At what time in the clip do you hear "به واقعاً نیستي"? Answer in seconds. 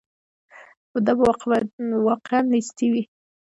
1.17-2.85